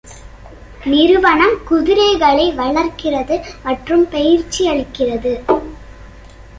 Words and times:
நிறுவனம் 0.85 1.53
குதிரைகளை 1.63 2.47
வளர்க்கிறது 2.53 3.35
மற்றும் 3.63 4.05
பயிற்சி 4.09 4.61
அளிக்கிறது. 4.69 5.33